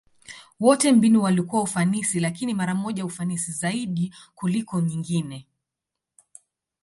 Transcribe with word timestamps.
Wote 0.59 0.91
mbinu 0.91 1.23
walikuwa 1.23 1.61
ufanisi, 1.61 2.19
lakini 2.19 2.53
mara 2.53 2.75
moja 2.75 3.05
ufanisi 3.05 3.51
zaidi 3.51 4.13
kuliko 4.35 4.81
nyingine. 4.81 5.47